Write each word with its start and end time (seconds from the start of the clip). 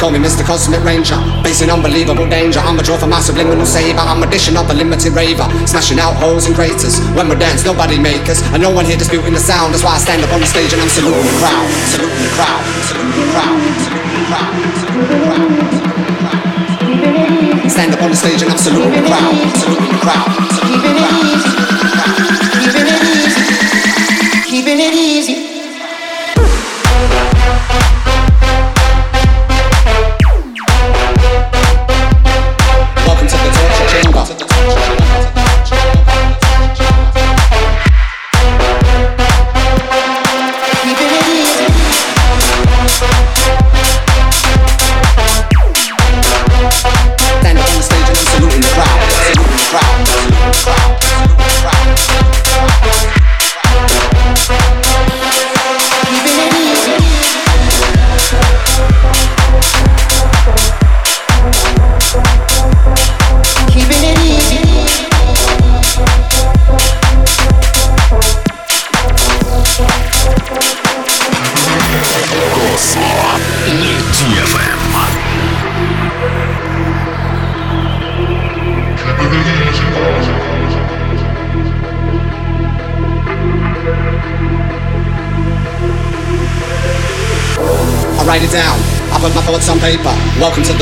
Call 0.00 0.10
me 0.10 0.18
Mr. 0.18 0.42
Cosmic 0.42 0.82
Ranger. 0.82 1.20
Facing 1.44 1.68
unbelievable 1.70 2.26
danger. 2.26 2.58
I'm 2.58 2.78
a 2.80 2.82
draw 2.82 2.96
for 2.96 3.06
my 3.06 3.20
subliminal 3.20 3.66
saber. 3.66 4.00
I'm 4.00 4.22
addition 4.22 4.56
of 4.56 4.66
the 4.66 4.74
limited 4.74 5.12
raver. 5.12 5.44
Smashing 5.68 6.00
out 6.00 6.16
holes 6.16 6.46
and 6.46 6.54
craters. 6.56 6.98
When 7.12 7.28
we 7.28 7.36
dance, 7.36 7.64
nobody 7.64 8.00
make 8.00 8.28
us. 8.32 8.40
And 8.56 8.62
no 8.62 8.70
one 8.70 8.86
here 8.86 8.96
disputing 8.96 9.34
the 9.34 9.38
sound. 9.38 9.74
That's 9.74 9.84
why 9.84 9.96
I 9.96 9.98
stand 9.98 10.24
up 10.24 10.32
on 10.32 10.40
the 10.40 10.46
stage 10.46 10.72
and 10.72 10.80
I'm 10.80 10.88
saluting 10.88 11.20
the 11.20 11.36
crowd. 11.36 11.68
Saluting 11.92 12.24
the 12.24 12.32
crowd. 12.32 12.64
Saluting 12.88 13.20
the 13.20 13.28
crowd. 13.28 13.60
Saluting 13.76 14.16
the 14.16 14.24
crowd. 14.24 14.56
Saluting 14.80 15.10
the 15.10 15.28
crowd. 15.28 15.60
Stand 17.70 17.92
up 17.94 18.02
on 18.02 18.10
the 18.10 18.16
stage 18.16 18.40
and 18.42 18.50
I'm 18.50 18.58
saluting 18.58 18.90
the 18.90 19.04
crowd. 19.04 19.36
Saluting 19.60 19.84
the 19.84 20.00
crowd. 20.00 20.32
Saluting 20.56 20.80
the 20.80 20.96
crowd. 20.96 21.59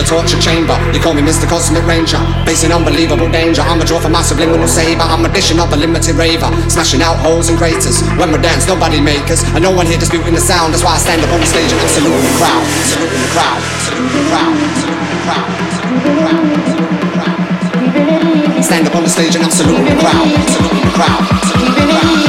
torture 0.08 0.40
chamber. 0.40 0.72
You 0.96 1.04
call 1.04 1.12
me 1.12 1.20
Mr. 1.20 1.44
Cosmic 1.44 1.84
Ranger, 1.84 2.16
facing 2.48 2.72
unbelievable 2.72 3.28
danger. 3.28 3.60
I'm 3.60 3.78
a 3.78 3.84
draw 3.84 4.00
for 4.00 4.08
my 4.08 4.22
subliminal 4.24 4.66
saber. 4.66 5.04
I'm 5.04 5.22
a 5.28 5.28
dishing 5.28 5.60
up 5.60 5.70
a 5.72 5.76
limited 5.76 6.16
raver, 6.16 6.48
smashing 6.72 7.04
out 7.04 7.20
holes 7.20 7.52
and 7.52 7.58
craters. 7.60 8.00
When 8.16 8.32
we 8.32 8.40
dance, 8.40 8.66
nobody 8.66 9.04
makers, 9.04 9.44
and 9.52 9.60
no 9.60 9.70
one 9.70 9.84
here 9.84 10.00
disputing 10.00 10.32
the 10.32 10.40
sound. 10.40 10.72
That's 10.72 10.82
why 10.82 10.96
I 10.96 10.98
stand 10.98 11.20
up 11.20 11.28
on 11.28 11.40
the 11.40 11.46
stage 11.46 11.68
and 11.68 11.76
I'm 11.76 11.92
the 11.92 12.00
crowd, 12.40 12.64
saluting 12.88 13.20
the 13.20 13.28
crowd, 13.36 13.60
saluting 13.84 14.16
the 14.16 14.32
crowd, 14.32 14.56
saluting 14.64 15.04
the 15.04 15.20
crowd, 15.28 15.68
Stand 18.64 18.88
up 18.88 18.96
on 18.96 19.04
the 19.04 19.12
stage 19.12 19.36
and 19.36 19.44
I'm 19.44 19.52
the 19.52 19.60
crowd, 20.00 20.24
saluting 20.48 20.80
the 20.88 20.96
crowd, 20.96 21.20
saluting 21.44 21.74
the 21.76 21.92
crowd. 21.92 22.27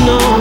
no 0.00 0.33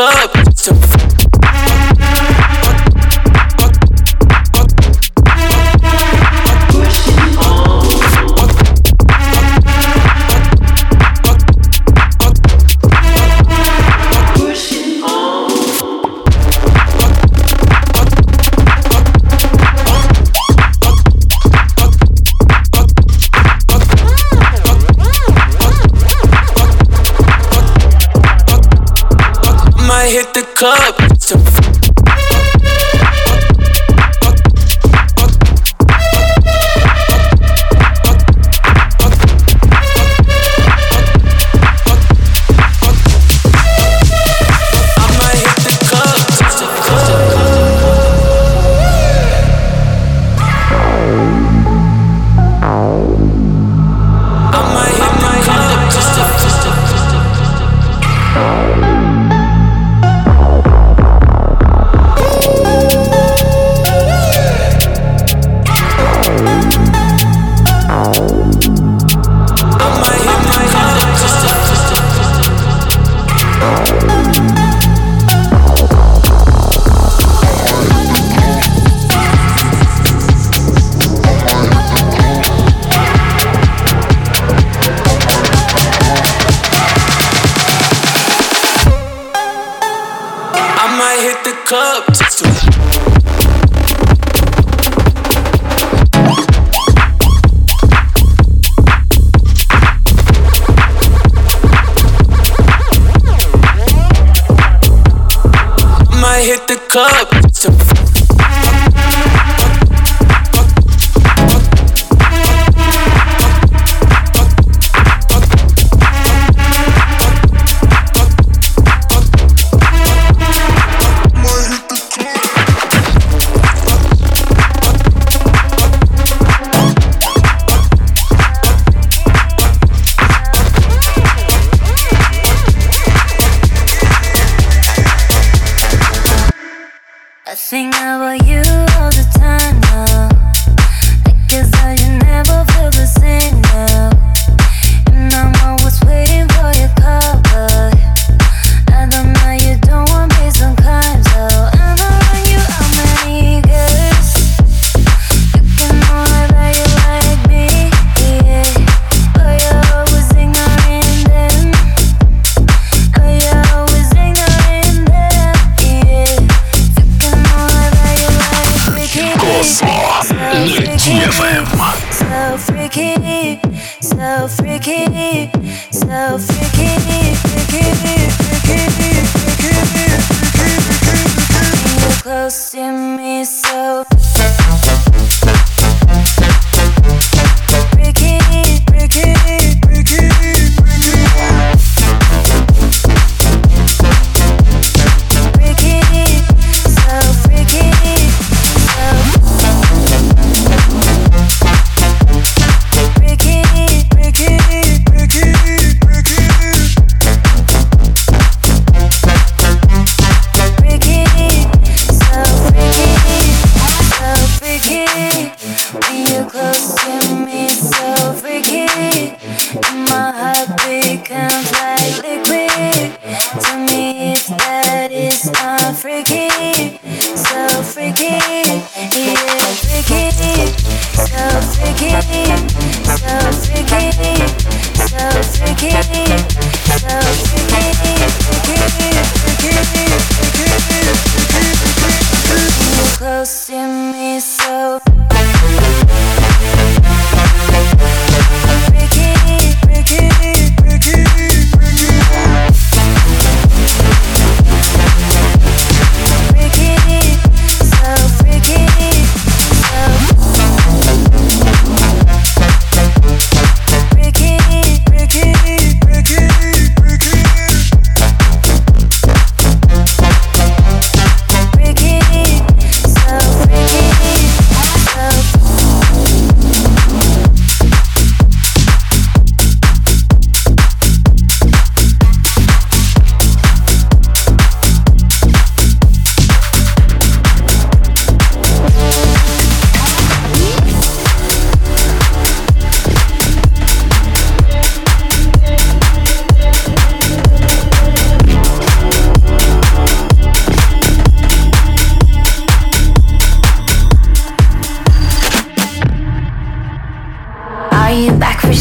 club 0.00 0.29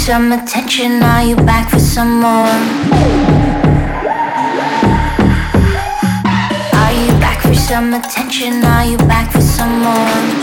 some 0.10 0.32
attention. 0.32 1.04
Are 1.04 1.24
you 1.24 1.36
back 1.36 1.69
for 1.69 1.78
some 1.78 2.19
more? 2.19 2.50
Are 6.82 6.93
you 7.00 7.12
back 7.19 7.39
for 7.43 7.54
some 7.54 7.93
attention? 7.93 8.63
Are 8.63 8.86
you 8.86 8.98
back 8.98 9.32
for 9.32 9.41
some 9.41 9.84
more? 9.84 10.38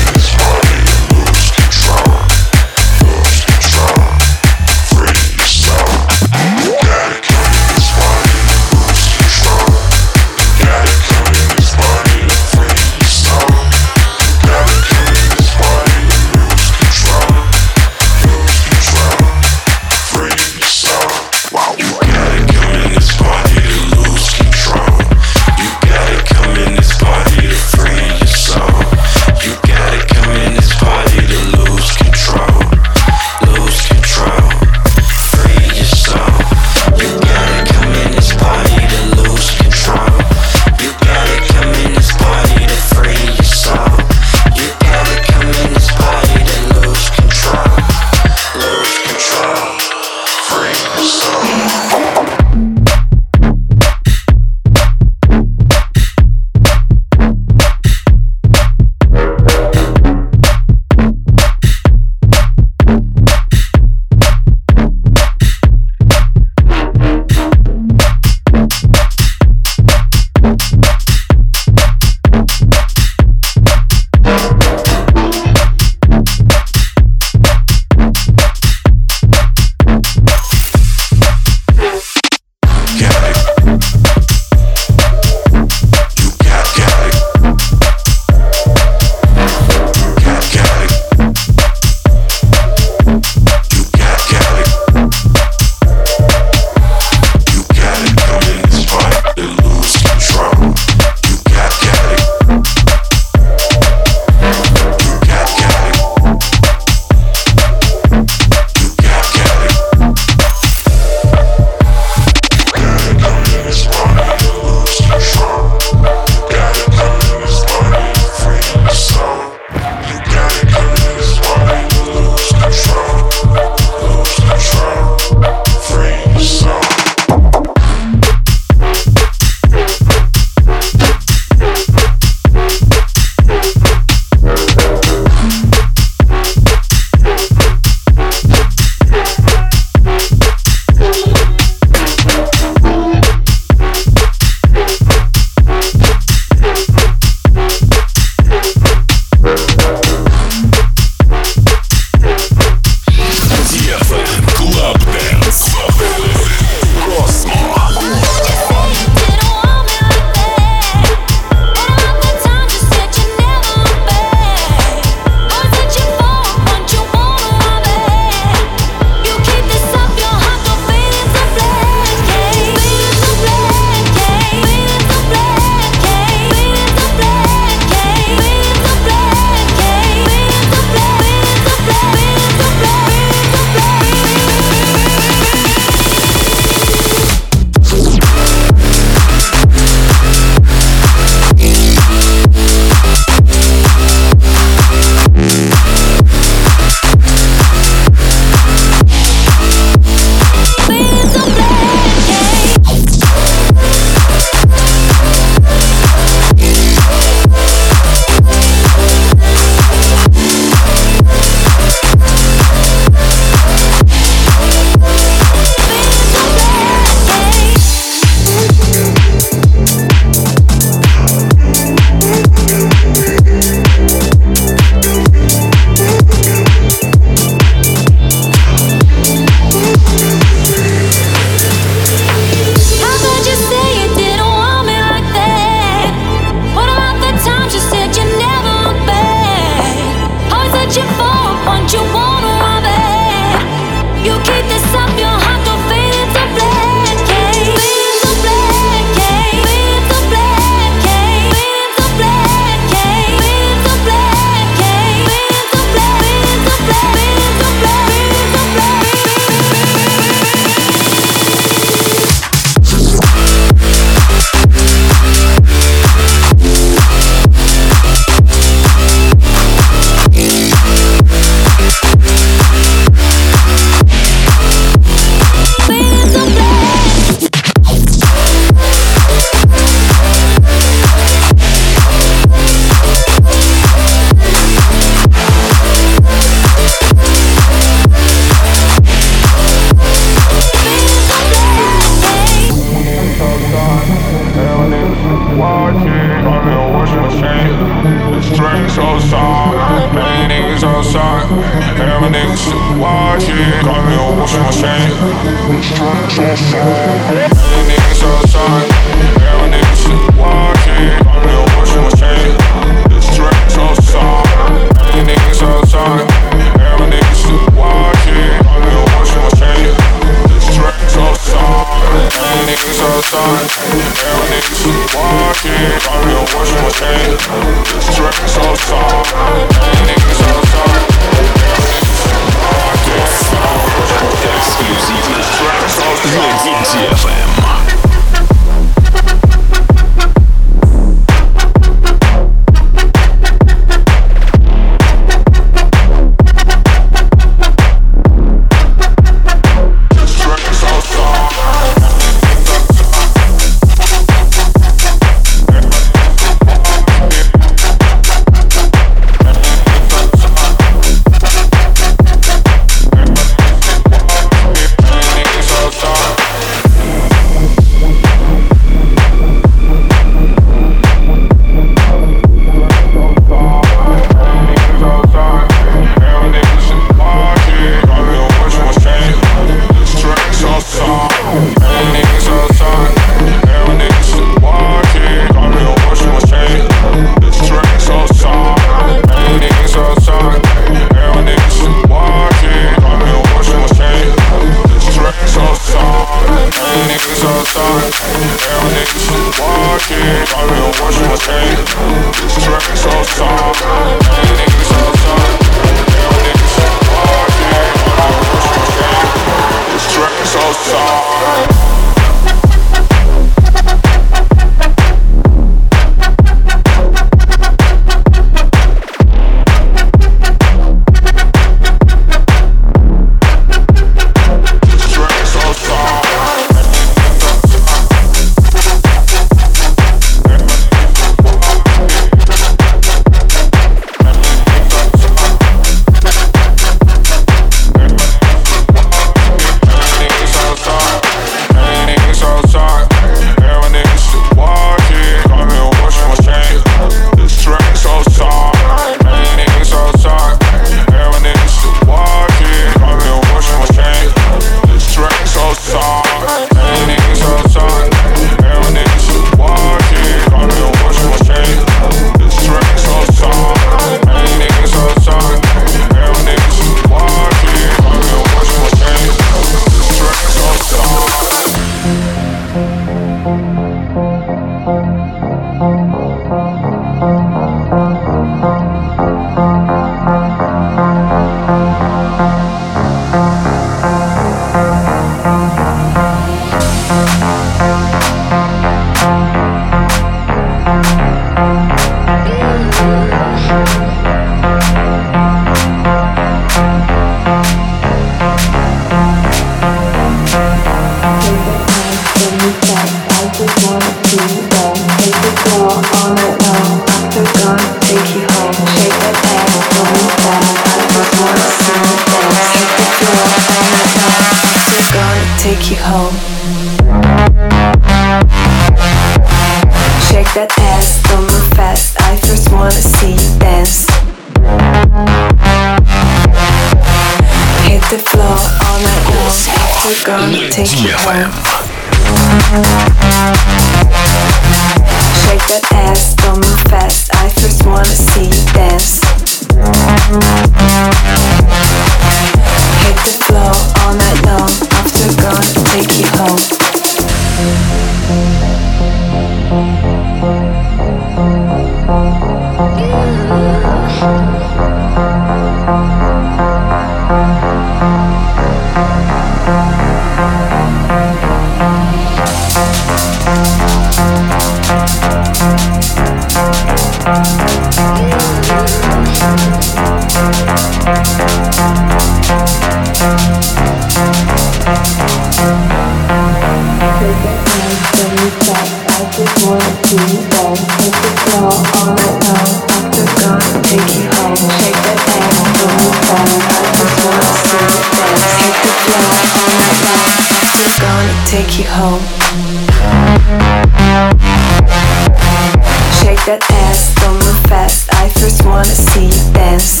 That 596.46 596.64
ass, 596.70 597.14
don't 597.16 597.34
move 597.34 597.62
fast. 597.68 598.08
I 598.14 598.28
first 598.30 598.64
wanna 598.64 598.86
see 598.86 599.26
you 599.26 599.52
dance. 599.52 600.00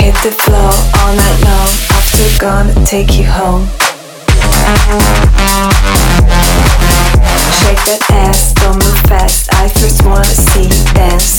Hit 0.00 0.14
the 0.24 0.32
floor 0.32 0.72
all 0.98 1.14
night 1.14 1.40
long. 1.44 1.68
After 1.92 2.24
gonna 2.40 2.74
take 2.86 3.18
you 3.18 3.26
home. 3.26 3.66
Shake 7.60 7.84
that 7.84 8.02
ass, 8.10 8.54
don't 8.54 8.76
move 8.76 8.98
fast. 9.10 9.52
I 9.52 9.68
first 9.68 10.06
wanna 10.06 10.24
see 10.24 10.62
you 10.62 10.94
dance. 10.94 11.37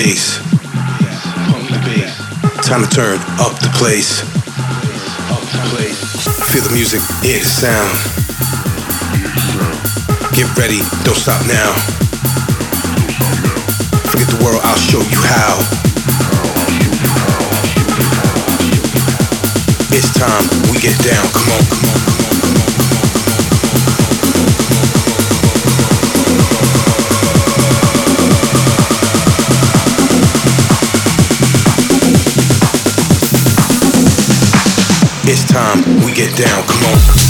Bass. 0.00 0.40
Time 2.64 2.82
to 2.82 2.88
turn 2.88 3.18
up 3.36 3.52
the 3.60 3.70
place. 3.76 4.20
Feel 6.50 6.62
the 6.62 6.72
music, 6.72 7.02
hear 7.20 7.38
the 7.38 7.44
sound. 7.44 7.92
Get 10.32 10.48
ready, 10.56 10.80
don't 11.04 11.16
stop 11.16 11.44
now. 11.46 11.72
Forget 14.08 14.28
the 14.32 14.40
world, 14.42 14.60
I'll 14.64 14.84
show 14.90 15.02
you 15.12 15.20
how. 15.20 15.60
It's 19.92 20.08
time 20.16 20.44
we 20.72 20.80
get 20.80 20.96
down, 21.04 21.26
come 21.36 21.52
on, 21.52 21.64
come 21.68 21.84
on, 21.84 21.90
come 21.90 21.90
on, 21.90 22.00
come 22.00 22.14
on, 22.14 22.19
It's 35.32 35.44
time 35.44 35.84
we 36.04 36.12
get 36.12 36.36
down, 36.36 36.66
come 36.66 36.82
on. 36.86 37.29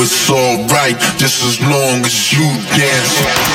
it's 0.00 0.30
alright, 0.30 0.98
just 1.18 1.44
as 1.44 1.60
long 1.60 2.04
as 2.04 2.32
you 2.32 2.46
dance. 2.76 3.48